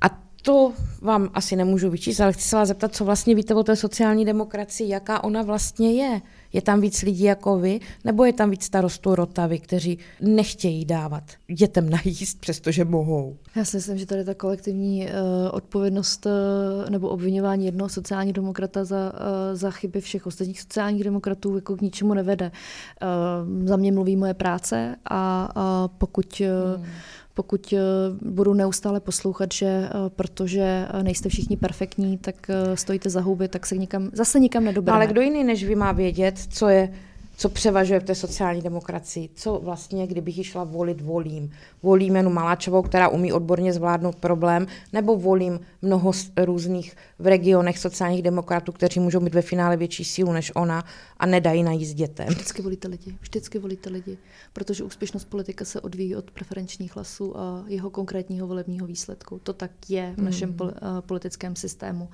[0.00, 0.72] A to
[1.02, 4.24] vám asi nemůžu vyčíst, ale chci se vás zeptat, co vlastně víte o té sociální
[4.24, 6.20] demokracii, jaká ona vlastně je.
[6.52, 11.22] Je tam víc lidí jako vy, nebo je tam víc starostů Rotavy, kteří nechtějí dávat
[11.56, 13.36] dětem najíst, přestože mohou?
[13.56, 15.10] Já si myslím, že tady ta kolektivní uh,
[15.52, 21.54] odpovědnost uh, nebo obvinování jednoho sociálního demokrata za, uh, za chyby všech ostatních sociálních demokratů
[21.54, 22.50] jako k ničemu nevede.
[22.50, 26.86] Uh, za mě mluví moje práce a uh, pokud uh, hmm
[27.34, 27.78] pokud eh,
[28.22, 33.66] budu neustále poslouchat, že eh, protože eh, nejste všichni perfektní, tak stojíte za huby, tak
[33.66, 34.96] se nikam, zase nikam nedobereme.
[34.96, 36.92] Ale kdo jiný než vy má vědět, co je
[37.40, 41.50] co převažuje v té sociální demokracii, co vlastně, kdybych ji šla volit, volím.
[41.82, 46.12] Volím Janu Maláčovou, která umí odborně zvládnout problém, nebo volím mnoho
[46.44, 50.84] různých v regionech sociálních demokratů, kteří můžou mít ve finále větší sílu než ona
[51.16, 52.26] a nedají najíst dětem.
[52.28, 54.18] Vždycky volíte lidi, vždycky volíte lidi,
[54.52, 59.40] protože úspěšnost politika se odvíjí od preferenčních hlasů a jeho konkrétního volebního výsledku.
[59.42, 60.70] To tak je v našem hmm.
[61.00, 62.08] politickém systému.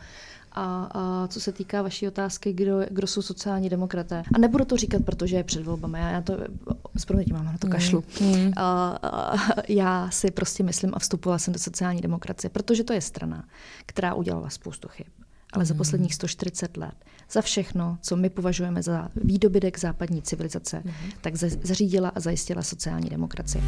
[0.56, 4.22] A, a co se týká vaší otázky, kdo, kdo jsou sociální demokraté.
[4.34, 5.98] A nebudu to říkat, protože je před volbami.
[5.98, 6.38] Já, já to
[6.96, 8.04] s proměnitím mám na to kašlu.
[8.20, 8.52] Mm.
[8.56, 9.36] A, a,
[9.68, 13.44] já si prostě myslím a vstupovala jsem do sociální demokracie, protože to je strana,
[13.86, 15.06] která udělala spoustu chyb.
[15.52, 15.66] Ale mm.
[15.66, 16.94] za posledních 140 let,
[17.30, 20.92] za všechno, co my považujeme za výdobytek západní civilizace, mm.
[21.20, 23.64] tak zařídila a zajistila sociální demokracie.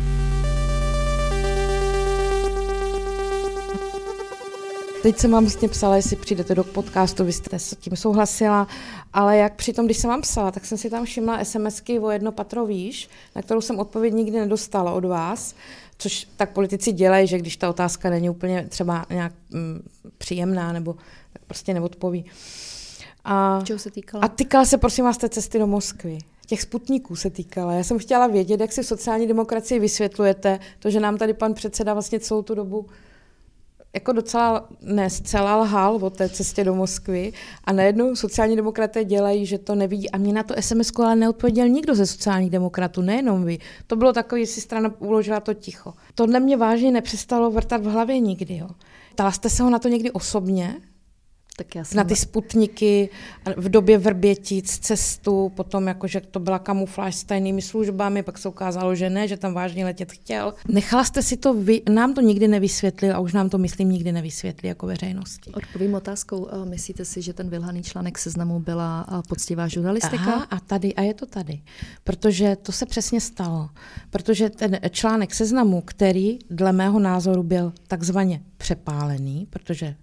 [5.02, 8.66] Teď jsem vám vlastně psala, jestli přijdete do podcastu, vy jste s tím souhlasila,
[9.12, 12.32] ale jak přitom, když jsem vám psala, tak jsem si tam všimla SMSky o jedno
[12.32, 15.54] patro výš, na kterou jsem odpověď nikdy nedostala od vás,
[15.98, 19.82] což tak politici dělají, že když ta otázka není úplně třeba nějak mm,
[20.18, 20.96] příjemná, nebo
[21.32, 22.24] tak prostě neodpoví.
[23.24, 24.24] A, Čeho se týkala?
[24.24, 26.18] A týkala se, prosím vás, té cesty do Moskvy.
[26.46, 27.72] Těch sputníků se týkala.
[27.72, 31.92] Já jsem chtěla vědět, jak si sociální demokracii vysvětlujete, to, že nám tady pan předseda
[31.92, 32.86] vlastně celou tu dobu
[33.98, 37.32] jako docela, ne zcela lhal o té cestě do Moskvy
[37.64, 40.10] a najednou sociální demokraté dělají, že to nevidí.
[40.10, 43.58] A mě na to SMS ale neodpověděl nikdo ze sociálních demokratů, nejenom vy.
[43.86, 45.92] To bylo takové, si strana uložila to ticho.
[46.14, 48.56] Tohle mě vážně nepřestalo vrtat v hlavě nikdy.
[48.56, 48.68] Jo.
[49.12, 50.74] Ptala jste se ho na to někdy osobně?
[51.58, 51.96] Tak já jsem...
[51.96, 53.08] Na ty sputniky
[53.56, 58.94] v době Vrbětic, cestu, potom jakože to byla kamufláž s tajnými službami, pak se ukázalo,
[58.94, 60.54] že ne, že tam vážně letět chtěl.
[60.68, 64.12] Nechala jste si to, vy, nám to nikdy nevysvětlil a už nám to, myslím, nikdy
[64.12, 65.52] nevysvětlí jako veřejnosti.
[65.52, 66.48] Odpovím otázkou.
[66.64, 70.24] Myslíte si, že ten vylhaný článek seznamu byla poctivá žurnalistika?
[70.24, 71.60] Aha, a tady, a je to tady.
[72.04, 73.68] Protože to se přesně stalo.
[74.10, 79.94] Protože ten článek seznamu, který dle mého názoru byl takzvaně přepálený, protože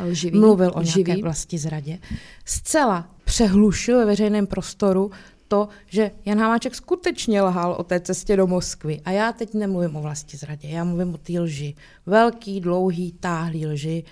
[0.00, 1.04] lživý, mluvil o lživý.
[1.06, 1.98] nějaké vlasti zradě,
[2.44, 5.10] zcela přehlušil ve veřejném prostoru
[5.52, 9.00] to, že Jan Hamáček skutečně lhal o té cestě do Moskvy.
[9.04, 11.74] A já teď nemluvím o vlasti zradě, já mluvím o té lži.
[12.06, 14.04] Velký, dlouhý, táhlý lži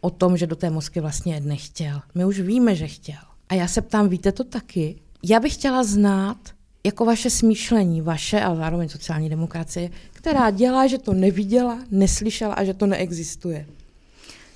[0.00, 2.00] o tom, že do té Moskvy vlastně nechtěl.
[2.14, 3.22] My už víme, že chtěl.
[3.48, 4.96] A já se ptám, víte to taky?
[5.22, 6.38] Já bych chtěla znát
[6.86, 12.64] jako vaše smýšlení, vaše a zároveň sociální demokracie, která dělá, že to neviděla, neslyšela a
[12.64, 13.66] že to neexistuje.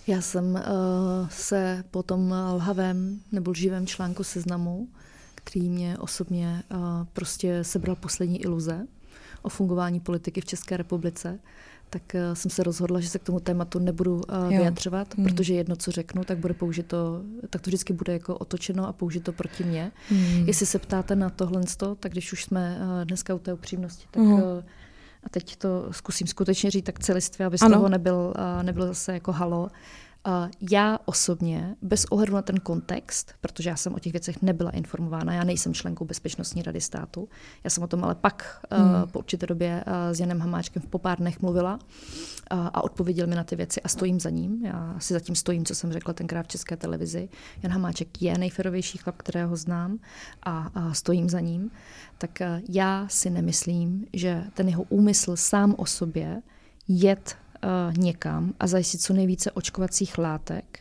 [0.06, 4.88] Já jsem uh, se po tom lhavém nebo lživém článku seznamu,
[5.34, 6.78] který mě osobně uh,
[7.12, 8.86] prostě sebral poslední iluze
[9.42, 11.38] o fungování politiky v České republice,
[11.90, 15.26] tak uh, jsem se rozhodla, že se k tomu tématu nebudu uh, vyjadřovat, hmm.
[15.26, 19.32] protože jedno, co řeknu, tak bude použito, tak to vždycky bude jako otočeno a použito
[19.32, 19.92] proti mně.
[20.08, 20.48] Hmm.
[20.48, 21.62] Jestli se ptáte na tohle,
[22.00, 24.32] tak když už jsme uh, dneska u té upřímnosti, tak hmm.
[24.32, 24.40] uh,
[25.24, 27.74] a teď to zkusím skutečně říct tak celistvě, aby z ano.
[27.74, 29.68] toho nebyl, nebyl zase jako halo.
[30.70, 35.34] Já osobně, bez ohledu na ten kontext, protože já jsem o těch věcech nebyla informována,
[35.34, 37.28] já nejsem členkou Bezpečnostní rady státu,
[37.64, 39.10] já jsem o tom ale pak hmm.
[39.10, 41.78] po určité době s Janem Hamáčkem v popárnech mluvila
[42.50, 44.64] a odpověděl mi na ty věci a stojím za ním.
[44.64, 47.28] Já si zatím stojím, co jsem řekla tenkrát v České televizi.
[47.62, 49.98] Jan Hamáček je nejferovější chlap, kterého znám
[50.42, 51.70] a, a stojím za ním.
[52.18, 56.42] Tak já si nemyslím, že ten jeho úmysl sám o sobě
[56.88, 57.36] jet
[57.96, 60.80] někam a zajistit co nejvíce očkovacích látek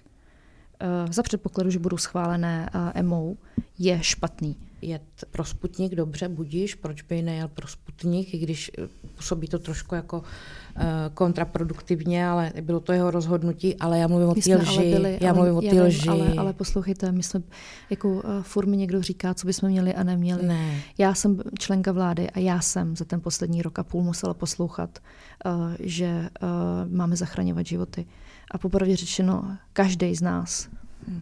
[1.05, 3.33] uh, za předpokladu, že budou schválené EMO,
[3.79, 4.57] je špatný.
[4.81, 8.71] Jet pro Sputnik dobře, budíš, proč by nejel pro Sputnik, i když
[9.15, 14.35] působí to trošku jako uh, kontraproduktivně, ale bylo to jeho rozhodnutí, ale já mluvím o
[14.35, 14.91] té lži.
[14.91, 16.09] Byli, já mluvím o té lži.
[16.09, 17.41] Ale, ale poslouchejte, my jsme,
[17.89, 20.45] jako uh, furt mi někdo říká, co bychom měli a neměli.
[20.45, 20.75] Ne.
[20.97, 24.99] Já jsem členka vlády a já jsem za ten poslední rok a půl musela poslouchat,
[25.45, 28.05] uh, že uh, máme zachraňovat životy.
[28.51, 30.69] A popravdě řečeno, každý z nás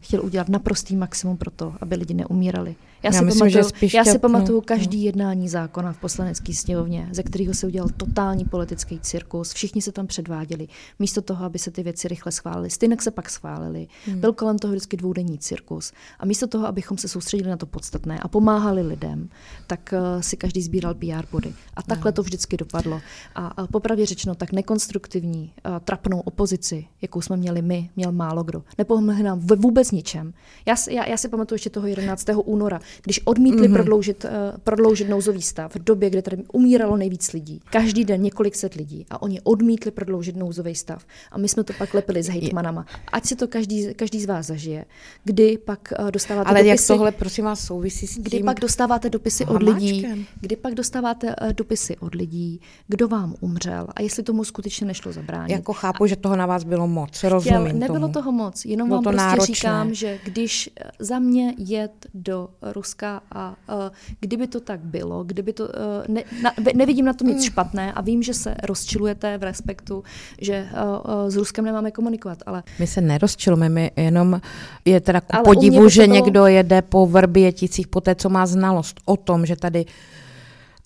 [0.01, 2.75] chtěl udělat naprostý maximum pro to, aby lidi neumírali.
[3.03, 5.03] Já, já, si, myslím, pamatuju, že já si pamatuju no, každý no.
[5.03, 9.53] jednání zákona v poslanecké sněmovně, ze kterého se udělal totální politický cirkus.
[9.53, 10.67] Všichni se tam předváděli.
[10.99, 12.69] Místo toho, aby se ty věci rychle schválily.
[12.69, 13.87] Stejně se pak schválili.
[14.05, 14.19] Hmm.
[14.19, 15.91] Byl kolem toho vždycky dvoudenní cirkus.
[16.19, 19.29] A místo toho, abychom se soustředili na to podstatné a pomáhali lidem,
[19.67, 21.53] tak uh, si každý sbíral PR body.
[21.73, 22.15] A takhle no.
[22.15, 23.01] to vždycky dopadlo.
[23.35, 28.43] A, a popravdě řečeno, tak nekonstruktivní, uh, trapnou opozici, jakou jsme měli my, měl málo
[28.43, 28.63] kdo.
[28.77, 30.33] Nepomohli nám vůbec ničem.
[30.65, 32.25] Já, já, já si pamatuju ještě toho 11.
[32.45, 33.73] února, když odmítli mm-hmm.
[33.73, 34.29] prodloužit, uh,
[34.63, 39.05] prodloužit nouzový stav v době, kdy tady umíralo nejvíc lidí, každý den několik set lidí,
[39.09, 41.05] a oni odmítli prodloužit nouzový stav.
[41.31, 42.85] A my jsme to pak lepili s hejtmanama.
[43.11, 44.85] Ať si to každý, každý z vás zažije.
[45.23, 48.23] Kdy pak uh, dostáváte Ale dopisy, jak tohle, prosím vás, souvisí s tím?
[48.23, 50.07] Kdy pak dostáváte dopisy od lidí,
[50.41, 55.11] kdy pak dostáváte uh, dopisy od lidí, kdo vám umřel a jestli tomu skutečně nešlo
[55.11, 55.53] zabránit.
[55.53, 58.13] Jako chápu, a, že toho na vás bylo moc, rozumím chtěl, Nebylo tomu.
[58.13, 59.55] toho moc, jenom bylo vám to prostě náročné.
[59.55, 63.75] říkám, že když za mě jet do Ruska a uh,
[64.19, 65.71] kdyby to tak bylo, kdyby to, uh,
[66.07, 67.43] ne, na, nevidím na to nic mm.
[67.43, 70.03] špatné a vím, že se rozčilujete v respektu,
[70.41, 72.63] že uh, uh, s Ruskem nemáme komunikovat, ale...
[72.79, 74.41] My se nerozčilujeme, my jenom
[74.85, 76.15] je teda ku podivu, že bylo...
[76.15, 79.85] někdo jede po Vrběticích po té, co má znalost o tom, že tady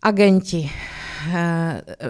[0.02, 0.72] agenti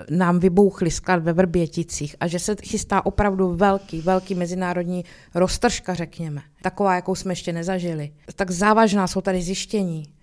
[0.09, 6.41] nám vybouchli sklad ve Vrběticích a že se chystá opravdu velký, velký mezinárodní roztržka, řekněme.
[6.61, 8.11] Taková, jakou jsme ještě nezažili.
[8.35, 10.13] Tak závažná jsou tady zjištění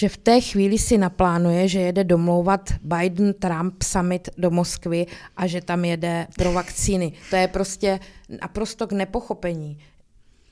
[0.00, 5.60] že v té chvíli si naplánuje, že jede domlouvat Biden-Trump summit do Moskvy a že
[5.60, 7.12] tam jede pro vakcíny.
[7.30, 8.00] To je prostě
[8.42, 9.78] naprosto k nepochopení.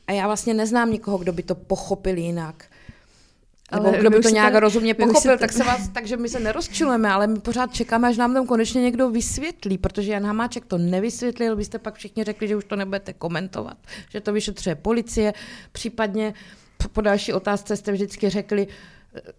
[0.06, 2.64] A já vlastně neznám nikoho, kdo by to pochopil jinak.
[3.74, 7.10] Nebo ale kdo by to nějak rozumně pochopil, tak se vás, takže my se nerozčilujeme,
[7.10, 11.56] ale my pořád čekáme, až nám tam konečně někdo vysvětlí, protože Jan Hamáček to nevysvětlil,
[11.56, 13.76] byste pak všichni řekli, že už to nebudete komentovat,
[14.10, 15.32] že to vyšetřuje policie,
[15.72, 16.34] případně
[16.92, 18.66] po další otázce jste vždycky řekli,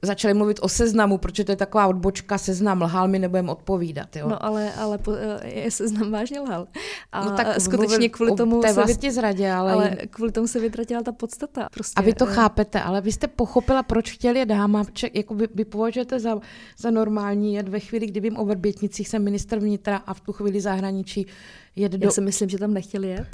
[0.01, 4.15] začali mluvit o seznamu, protože to je taková odbočka seznam, lhal, my nebudeme odpovídat.
[4.15, 4.29] Jo?
[4.29, 6.67] No ale, ale po, eh, je seznam vážně lhal.
[7.11, 9.73] A no, tak skutečně kvůli tomu té vlastně zradě, ale...
[9.73, 11.67] ale kvůli tomu se vytratila ta podstata.
[11.73, 14.83] Prostě, a vy to eh, chápete, ale vy jste pochopila, proč chtěli je dáma,
[15.13, 16.39] jako vy, vy považujete za,
[16.77, 20.33] za normální jet ve chvíli, kdy vím o Vrbětnicích, jsem minister vnitra a v tu
[20.33, 21.27] chvíli zahraničí
[21.75, 22.07] jet do...
[22.07, 23.27] Já si myslím, že tam nechtěli jet,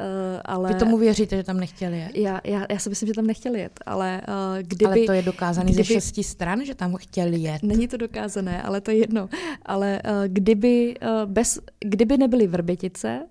[0.00, 0.06] uh,
[0.44, 0.68] ale...
[0.68, 2.10] Vy tomu věříte, že tam nechtěli jet?
[2.14, 4.84] Já, já, já si myslím, že tam nechtěli jet, ale uh, kdyby...
[4.84, 5.84] Ale to je dokázané kdyby...
[5.84, 7.62] ze šesti stran, že tam chtěli jet.
[7.62, 9.28] Není to dokázané, ale to je jedno.
[9.62, 13.22] Ale uh, kdyby, uh, bez, kdyby nebyly Vrbětice,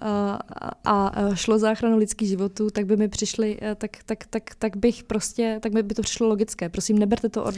[0.00, 0.38] a,
[0.84, 5.04] a šlo záchranu lidských životů, tak by mi přišli, eh, tak, tak, tak, tak bych
[5.04, 6.68] prostě, tak by, by to přišlo logické.
[6.68, 7.54] Prosím, neberte to od,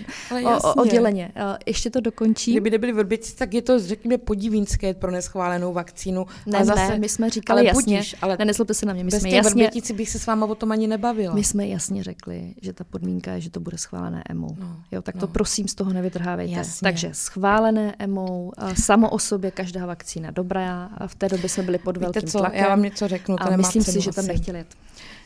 [0.65, 1.33] o, odděleně.
[1.67, 2.55] Ještě to dokončím.
[2.55, 6.27] Kdyby nebyli vrbici, tak je to, řekněme, podivínské pro neschválenou vakcínu.
[6.47, 9.05] Ne, a zase, ne, my jsme říkali ale jasně, budíš, ale ne, se na mě,
[9.05, 11.35] my bez jsme jasně, bych se s váma o tom ani nebavila.
[11.35, 14.49] My jsme jasně řekli, že ta podmínka je, že to bude schválené EMO.
[14.61, 15.21] No, jo, tak no.
[15.21, 16.59] to prosím z toho nevytrhávejte.
[16.59, 16.87] Jasně.
[16.87, 20.91] Takže schválené EMO, samo o sobě každá vakcína dobrá.
[20.99, 22.61] A v té době byli pod velkým co, tlakem.
[22.61, 24.69] Já vám něco řeknu, to a myslím si, že tam nechtěli jet.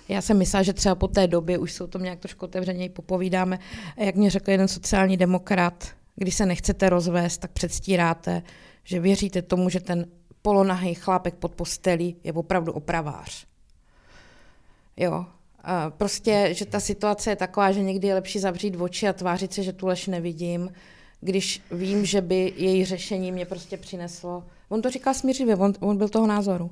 [0.09, 2.89] Já jsem myslela, že třeba po té době už se o tom nějak trošku otevřeněji
[2.89, 3.59] popovídáme.
[3.97, 8.43] Jak mě řekl jeden sociální demokrat, když se nechcete rozvést, tak předstíráte,
[8.85, 10.07] že věříte tomu, že ten
[10.43, 13.47] polonahý chlápek pod postelí je opravdu opravář.
[14.97, 15.27] Jo,
[15.65, 19.53] a prostě, že ta situace je taková, že někdy je lepší zavřít oči a tvářit
[19.53, 20.73] se, že tu lež nevidím,
[21.21, 24.45] když vím, že by její řešení mě prostě přineslo.
[24.73, 26.71] On to říká smířivě, on, on byl toho názoru.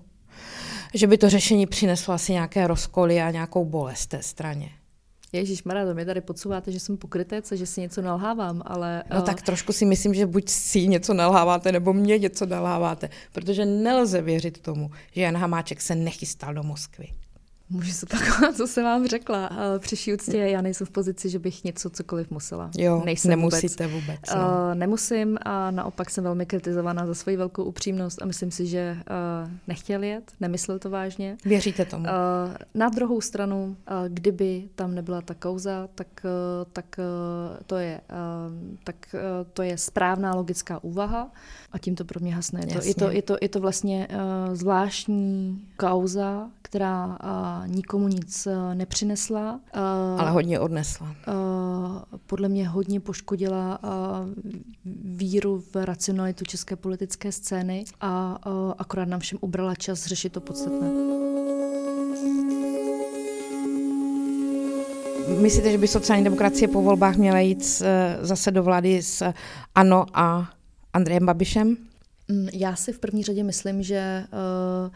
[0.94, 4.70] Že by to řešení přineslo asi nějaké rozkoly a nějakou bolest té straně.
[5.32, 9.04] Ježíš Mara, to mi tady podsouváte, že jsem pokrytec že si něco nalhávám, ale...
[9.11, 9.24] No uh...
[9.24, 14.22] tak trošku si myslím, že buď si něco nalháváte, nebo mě něco nalháváte, protože nelze
[14.22, 17.08] věřit tomu, že Jan Hamáček se nechystal do Moskvy.
[17.70, 19.50] Můžu se opakovat, co jsem vám řekla.
[19.78, 22.70] Při vší úctě já nejsem v pozici, že bych něco cokoliv musela.
[22.78, 24.07] Jo, nejsem nemusíte vůbec.
[24.07, 24.40] vůbec no.
[24.40, 28.96] uh, nemusím a naopak jsem velmi kritizovaná za svoji velkou upřímnost a myslím si, že
[29.44, 31.37] uh, nechtěl jet, nemyslel to vážně.
[31.44, 32.04] Věříte tomu?
[32.04, 32.11] Uh,
[32.74, 36.31] na druhou stranu, uh, kdyby tam nebyla ta kauza, tak, uh,
[36.72, 39.20] tak, uh, to, je, uh, tak uh,
[39.52, 41.31] to je správná logická úvaha
[41.72, 42.61] a tím to pro mě hasne.
[42.61, 48.08] Je to, je, to, je, to, je to vlastně uh, zvláštní kauza, která uh, nikomu
[48.08, 49.60] nic uh, nepřinesla.
[49.76, 51.06] Uh, Ale hodně odnesla.
[51.06, 51.14] Uh,
[52.26, 53.80] podle mě hodně poškodila
[55.04, 58.38] víru v racionalitu české politické scény a
[58.78, 60.90] akorát nám všem ubrala čas řešit to podstatné.
[65.40, 67.82] Myslíte, že by sociální demokracie po volbách měla jít
[68.20, 69.32] zase do vlády s
[69.74, 70.50] ANO a
[70.92, 71.76] Andrejem Babišem?
[72.28, 74.24] Mm, já si v první řadě myslím, že
[74.84, 74.90] uh,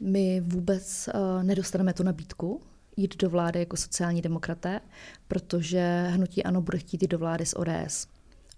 [0.00, 2.60] my vůbec uh, nedostaneme tu nabídku
[2.96, 4.80] jít do vlády jako sociální demokraté,
[5.28, 8.06] protože hnutí ANO bude chtít jít do vlády s ODS.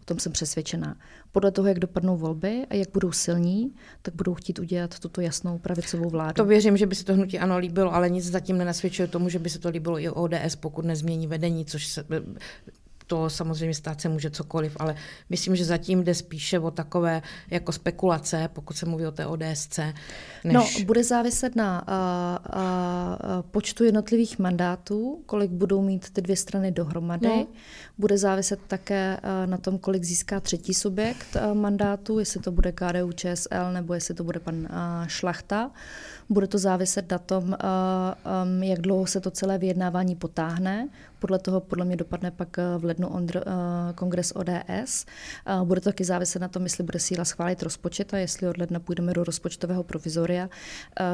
[0.03, 0.97] O tom jsem přesvědčená.
[1.33, 5.59] Podle toho, jak dopadnou volby a jak budou silní, tak budou chtít udělat tuto jasnou
[5.59, 6.35] pravicovou vládu.
[6.35, 9.39] To věřím, že by se to hnutí ANO líbilo, ale nic zatím nenasvědčuje tomu, že
[9.39, 12.05] by se to líbilo i ODS, pokud nezmění vedení, což se,
[13.09, 14.95] to samozřejmě stát se může cokoliv, ale
[15.31, 19.79] myslím, že zatím jde spíše o takové jako spekulace, pokud se mluví o té ODSC.
[20.45, 20.55] Než...
[20.55, 26.73] No, bude záviset na a, a počtu jednotlivých mandátů, kolik budou mít ty dvě strany
[26.73, 27.29] dohromady.
[27.29, 27.47] No.
[27.99, 33.73] Bude záviset také na tom, kolik získá třetí subjekt mandátu, jestli to bude KDU ČSL
[33.73, 34.69] nebo jestli to bude pan
[35.07, 35.71] Šlachta.
[36.31, 37.57] Bude to záviset na tom,
[38.61, 40.89] jak dlouho se to celé vyjednávání potáhne.
[41.19, 43.45] Podle toho podle mě dopadne pak v lednu ondr,
[43.95, 45.07] kongres ODS.
[45.65, 48.81] Bude to taky záviset na tom, jestli bude síla schválit rozpočet a jestli od ledna
[48.81, 50.49] půjdeme do rozpočtového provizoria.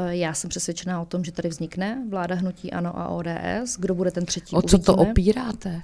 [0.08, 3.76] Já jsem přesvědčená o tom, že tady vznikne vláda hnutí ANO a ODS.
[3.78, 4.56] Kdo bude ten třetí?
[4.56, 4.84] O co uvidíme.
[4.84, 5.82] to opíráte?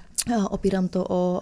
[0.49, 1.41] Opírám to o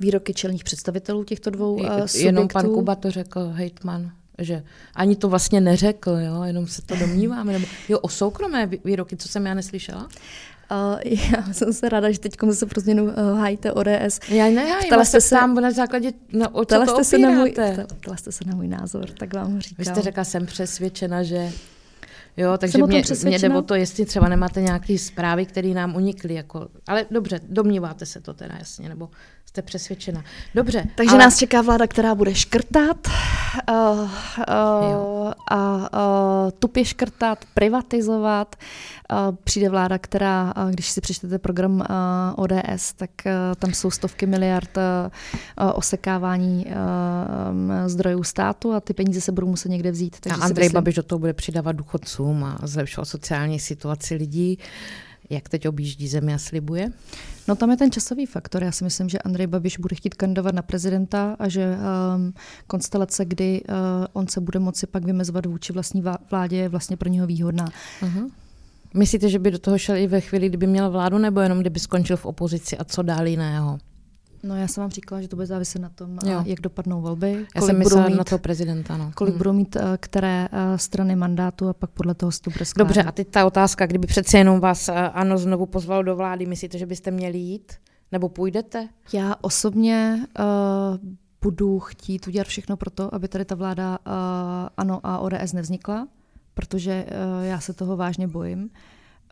[0.00, 2.18] výroky čelních představitelů těchto dvou subjektů.
[2.18, 4.62] Jenom pan Kuba to řekl, hejtman že
[4.94, 7.52] ani to vlastně neřekl, jo, jenom se to domníváme.
[7.52, 10.08] Nebo, jo, o soukromé výroky, co jsem já neslyšela?
[10.70, 11.00] Uh,
[11.32, 14.20] já jsem se ráda, že teď se pro změnu uh, hájíte ODS.
[14.28, 17.54] Já nehájím, ptala jste se tam na základě, no, o co to se na můj,
[18.00, 19.76] ptala jste se na můj názor, tak vám říkám.
[19.78, 21.52] Vy jste řekla, jsem přesvědčena, že
[22.40, 26.34] Jo, takže mě, mě jde o to, jestli třeba nemáte nějaké zprávy, které nám unikly.
[26.34, 29.10] Jako, ale dobře, domníváte se to teda jasně, nebo
[29.46, 30.24] jste přesvědčena.
[30.54, 30.84] Dobře.
[30.94, 31.24] Takže ale...
[31.24, 33.08] nás čeká vláda, která bude škrtat
[33.70, 34.08] uh, uh,
[35.50, 38.56] a uh, tupě škrtat, privatizovat.
[39.12, 41.86] Uh, přijde vláda, která, uh, když si přečtete program uh,
[42.44, 46.72] ODS, tak uh, tam jsou stovky miliard uh, osekávání uh,
[47.86, 50.16] zdrojů státu a ty peníze se budou muset někde vzít.
[50.20, 50.74] Takže a Andrej myslím...
[50.74, 54.58] Babiš do toho bude přidávat důchodcům a zlepšovat sociální situaci lidí.
[55.30, 56.92] Jak teď objíždí zemi a slibuje?
[57.48, 58.64] No tam je ten časový faktor.
[58.64, 61.76] Já si myslím, že Andrej Babiš bude chtít kandidovat na prezidenta a že
[62.16, 62.34] um,
[62.66, 63.74] konstelace, kdy uh,
[64.12, 67.64] on se bude moci pak vymezovat vůči vlastní vládě, je vlastně pro něho výhodná.
[68.02, 68.30] Uh-huh.
[68.94, 71.80] Myslíte, že by do toho šel i ve chvíli, kdyby měl vládu, nebo jenom kdyby
[71.80, 73.78] skončil v opozici a co dál jiného?
[74.42, 76.42] No já jsem vám říkala, že to bude záviset na tom, jo.
[76.46, 77.46] jak dopadnou volby.
[77.56, 78.96] Já jsem myslela mít, na toho prezidenta.
[78.96, 79.10] No.
[79.14, 79.38] Kolik hmm.
[79.38, 82.88] budou mít uh, které uh, strany mandátu a pak podle toho se to bude skládat.
[82.88, 86.46] Dobře, a teď ta otázka, kdyby přece jenom vás uh, ano znovu pozval do vlády,
[86.46, 87.72] myslíte, že byste měli jít?
[88.12, 88.88] Nebo půjdete?
[89.12, 91.08] Já osobně uh,
[91.42, 94.12] budu chtít udělat všechno pro to, aby tady ta vláda uh,
[94.76, 96.08] ANO a ODS nevznikla,
[96.54, 98.62] protože uh, já se toho vážně bojím.
[98.62, 98.68] Uh,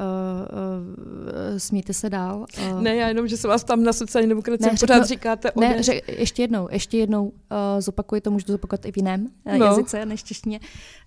[0.01, 2.47] uh, smíte se dál.
[2.73, 5.51] Uh, ne, já jenom, že se vás tam na sociální demokracii pořád řeknu, říkáte.
[5.57, 7.33] Ne, řek, ještě jednou, ještě jednou uh,
[7.79, 9.67] zopakuji to, můžu to zopakovat i v jiném uh, no.
[9.67, 10.61] jazyce než češtině.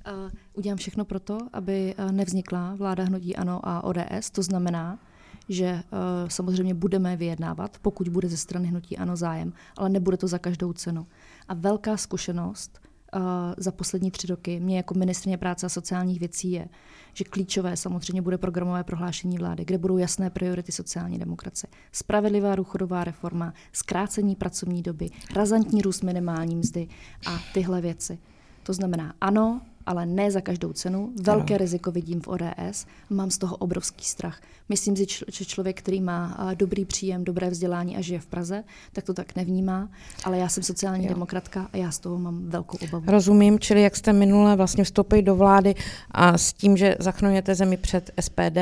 [0.07, 4.29] Uh, udělám všechno pro to, aby uh, nevznikla vláda hnutí ANO a ODS.
[4.31, 4.99] To znamená,
[5.49, 10.27] že uh, samozřejmě budeme vyjednávat, pokud bude ze strany hnutí ANO zájem, ale nebude to
[10.27, 11.07] za každou cenu.
[11.47, 12.80] A velká zkušenost
[13.57, 16.67] za poslední tři roky mě jako ministrně práce a sociálních věcí je,
[17.13, 21.69] že klíčové samozřejmě bude programové prohlášení vlády, kde budou jasné priority sociální demokracie.
[21.91, 26.87] Spravedlivá důchodová reforma, zkrácení pracovní doby, razantní růst minimální mzdy
[27.27, 28.19] a tyhle věci.
[28.63, 31.13] To znamená, ano, ale ne za každou cenu.
[31.21, 31.57] Velké ano.
[31.57, 34.41] riziko vidím v ODS, mám z toho obrovský strach.
[34.69, 38.63] Myslím si, že člověk, který má dobrý příjem, dobré vzdělání a žije v Praze,
[38.93, 39.89] tak to tak nevnímá,
[40.23, 41.09] ale já jsem sociální jo.
[41.09, 43.05] demokratka a já z toho mám velkou obavu.
[43.07, 45.75] Rozumím, čili jak jste minule vlastně vstoupili do vlády
[46.11, 48.57] a s tím, že zachránujete zemi před SPD,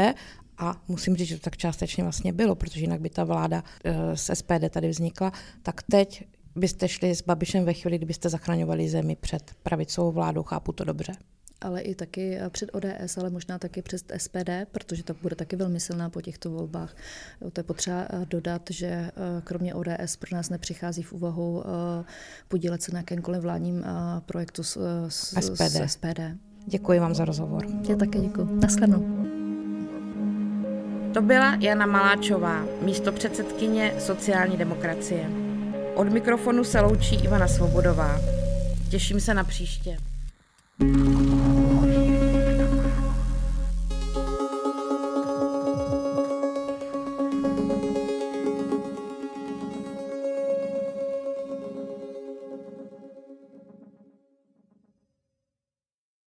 [0.60, 4.18] a musím říct, že to tak částečně vlastně bylo, protože jinak by ta vláda e,
[4.18, 5.32] z SPD tady vznikla,
[5.64, 6.26] tak teď
[6.60, 11.14] byste šli s Babišem ve chvíli, kdybyste zachraňovali zemi před pravicovou vládou, chápu to dobře.
[11.62, 15.56] Ale i taky eh, před ODS, ale možná taky před SPD, protože to bude taky
[15.56, 16.96] velmi silná po těchto volbách.
[17.54, 19.12] To je potřeba eh, dodat, že eh,
[19.44, 21.64] kromě ODS pro nás nepřichází v úvahu
[22.48, 23.86] podílet se na jakémkoliv vládním
[24.26, 25.62] projektu s, s, SPD.
[25.62, 26.20] s SPD.
[26.66, 27.66] Děkuji vám za rozhovor.
[27.90, 28.48] Já také děkuji.
[28.62, 29.30] Naschledanou.
[31.14, 35.49] To byla Jana Maláčová, místo předsedkyně sociální demokracie.
[36.00, 38.20] Od mikrofonu se loučí Ivana Svobodová.
[38.90, 39.98] Těším se na příště.
[40.80, 42.09] thank you